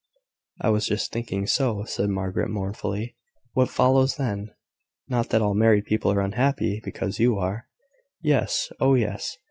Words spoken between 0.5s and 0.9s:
"I was